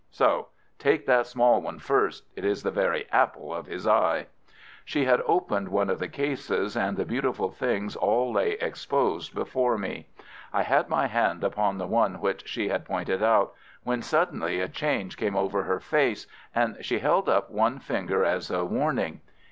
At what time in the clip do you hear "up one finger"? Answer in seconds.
17.29-18.25